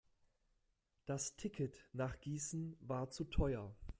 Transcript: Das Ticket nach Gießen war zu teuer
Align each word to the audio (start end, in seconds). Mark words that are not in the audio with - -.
Das 1.05 1.35
Ticket 1.35 1.87
nach 1.93 2.19
Gießen 2.19 2.75
war 2.79 3.11
zu 3.11 3.23
teuer 3.25 3.71